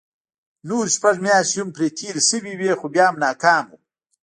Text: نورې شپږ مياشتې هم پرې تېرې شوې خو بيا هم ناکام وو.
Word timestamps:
نورې 0.67 0.89
شپږ 0.95 1.15
مياشتې 1.25 1.57
هم 1.59 1.67
پرې 1.75 1.87
تېرې 1.97 2.21
شوې 2.29 2.73
خو 2.79 2.85
بيا 2.93 3.05
هم 3.09 3.15
ناکام 3.25 3.63
وو. 3.69 3.77